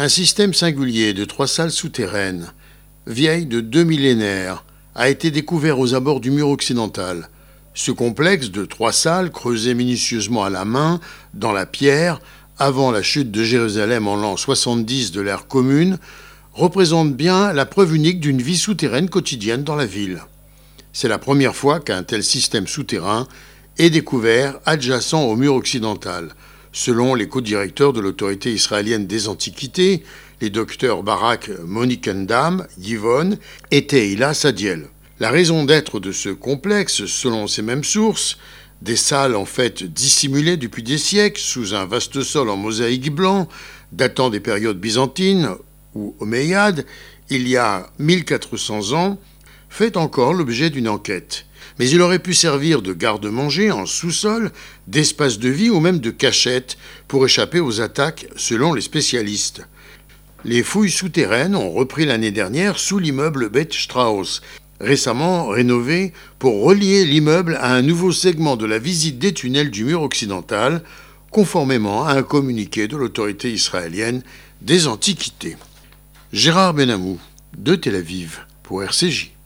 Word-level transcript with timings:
Un 0.00 0.08
système 0.08 0.54
singulier 0.54 1.12
de 1.12 1.24
trois 1.24 1.48
salles 1.48 1.72
souterraines, 1.72 2.52
vieilles 3.08 3.46
de 3.46 3.58
deux 3.58 3.82
millénaires, 3.82 4.64
a 4.94 5.08
été 5.08 5.32
découvert 5.32 5.80
aux 5.80 5.92
abords 5.92 6.20
du 6.20 6.30
mur 6.30 6.50
occidental. 6.50 7.28
Ce 7.74 7.90
complexe 7.90 8.52
de 8.52 8.64
trois 8.64 8.92
salles, 8.92 9.32
creusé 9.32 9.74
minutieusement 9.74 10.44
à 10.44 10.50
la 10.50 10.64
main, 10.64 11.00
dans 11.34 11.50
la 11.50 11.66
pierre, 11.66 12.20
avant 12.60 12.92
la 12.92 13.02
chute 13.02 13.32
de 13.32 13.42
Jérusalem 13.42 14.06
en 14.06 14.14
l'an 14.14 14.36
70 14.36 15.10
de 15.10 15.20
l'ère 15.20 15.48
commune, 15.48 15.98
représente 16.52 17.16
bien 17.16 17.52
la 17.52 17.66
preuve 17.66 17.96
unique 17.96 18.20
d'une 18.20 18.40
vie 18.40 18.56
souterraine 18.56 19.10
quotidienne 19.10 19.64
dans 19.64 19.74
la 19.74 19.86
ville. 19.86 20.22
C'est 20.92 21.08
la 21.08 21.18
première 21.18 21.56
fois 21.56 21.80
qu'un 21.80 22.04
tel 22.04 22.22
système 22.22 22.68
souterrain 22.68 23.26
est 23.78 23.90
découvert 23.90 24.60
adjacent 24.64 25.24
au 25.24 25.34
mur 25.34 25.54
occidental, 25.54 26.36
selon 26.72 27.14
les 27.14 27.28
co-directeurs 27.28 27.92
de 27.92 28.00
l'autorité 28.00 28.52
israélienne 28.52 29.06
des 29.06 29.28
Antiquités, 29.28 30.02
les 30.40 30.50
docteurs 30.50 31.02
Barak 31.02 31.50
Monikendam, 31.64 32.66
Yvonne 32.82 33.38
et 33.70 33.86
Teila 33.86 34.34
Sadiel. 34.34 34.88
La 35.20 35.30
raison 35.30 35.64
d'être 35.64 35.98
de 35.98 36.12
ce 36.12 36.28
complexe, 36.28 37.06
selon 37.06 37.46
ces 37.46 37.62
mêmes 37.62 37.84
sources, 37.84 38.38
des 38.82 38.96
salles 38.96 39.34
en 39.34 39.44
fait 39.44 39.82
dissimulées 39.82 40.56
depuis 40.56 40.84
des 40.84 40.98
siècles 40.98 41.40
sous 41.40 41.74
un 41.74 41.84
vaste 41.86 42.22
sol 42.22 42.48
en 42.48 42.56
mosaïque 42.56 43.12
blanc, 43.12 43.48
datant 43.90 44.30
des 44.30 44.40
périodes 44.40 44.78
byzantines 44.78 45.50
ou 45.94 46.14
omeyyades, 46.20 46.86
il 47.30 47.48
y 47.48 47.56
a 47.56 47.90
1400 47.98 48.92
ans, 48.92 49.18
fait 49.68 49.96
encore 49.96 50.34
l'objet 50.34 50.70
d'une 50.70 50.88
enquête 50.88 51.46
mais 51.78 51.88
il 51.88 52.00
aurait 52.00 52.18
pu 52.18 52.34
servir 52.34 52.82
de 52.82 52.92
garde-manger 52.92 53.70
en 53.70 53.86
sous-sol, 53.86 54.50
d'espace 54.86 55.38
de 55.38 55.48
vie 55.48 55.70
ou 55.70 55.80
même 55.80 56.00
de 56.00 56.10
cachette 56.10 56.76
pour 57.06 57.24
échapper 57.24 57.60
aux 57.60 57.80
attaques 57.80 58.26
selon 58.36 58.74
les 58.74 58.80
spécialistes. 58.80 59.62
Les 60.44 60.62
fouilles 60.62 60.90
souterraines 60.90 61.56
ont 61.56 61.70
repris 61.70 62.04
l'année 62.04 62.30
dernière 62.30 62.78
sous 62.78 62.98
l'immeuble 62.98 63.48
Beth 63.48 63.72
Strauss, 63.72 64.42
récemment 64.80 65.48
rénové 65.48 66.12
pour 66.38 66.62
relier 66.62 67.04
l'immeuble 67.04 67.56
à 67.60 67.74
un 67.74 67.82
nouveau 67.82 68.12
segment 68.12 68.56
de 68.56 68.66
la 68.66 68.78
visite 68.78 69.18
des 69.18 69.34
tunnels 69.34 69.70
du 69.70 69.84
mur 69.84 70.02
occidental, 70.02 70.82
conformément 71.30 72.06
à 72.06 72.14
un 72.14 72.22
communiqué 72.22 72.88
de 72.88 72.96
l'autorité 72.96 73.52
israélienne 73.52 74.22
des 74.62 74.86
Antiquités. 74.86 75.56
Gérard 76.32 76.74
Benamou, 76.74 77.18
de 77.56 77.74
Tel 77.74 77.96
Aviv, 77.96 78.40
pour 78.62 78.82
RCJ. 78.82 79.37